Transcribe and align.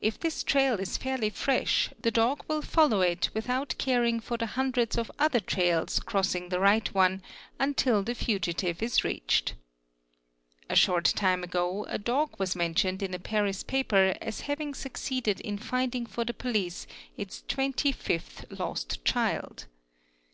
If 0.00 0.14
3 0.14 0.18
this 0.22 0.42
trail 0.42 0.80
is 0.80 0.96
fairly 0.96 1.28
fresh, 1.28 1.90
the 2.00 2.10
dog 2.10 2.40
will 2.48 2.62
follow 2.62 3.02
it 3.02 3.28
without 3.34 3.74
caring 3.76 4.18
for 4.18 4.38
the 4.38 4.46
hundreds 4.46 4.96
of 4.96 5.10
other 5.18 5.40
trails 5.40 6.00
crossing 6.00 6.48
the 6.48 6.58
right 6.58 6.88
one 6.94 7.20
until 7.60 8.02
the 8.02 8.14
fugitive 8.14 8.82
is 8.82 9.04
reach 9.04 9.44
'ed. 9.46 9.52
A 10.70 10.74
short 10.76 11.04
time 11.04 11.44
ago 11.44 11.84
a 11.90 11.98
dog 11.98 12.30
was 12.40 12.56
mentioned 12.56 13.02
ina 13.02 13.18
Paris 13.18 13.62
paper 13.62 14.14
as 14.22 14.40
having' 14.48 14.72
succeeded 14.74 15.38
in 15.42 15.58
finding 15.58 16.06
for 16.06 16.24
the 16.24 16.32
police 16.32 16.86
its 17.18 17.42
twenty 17.46 17.92
fifth 17.92 18.46
lost 18.58 19.04
child. 19.04 19.66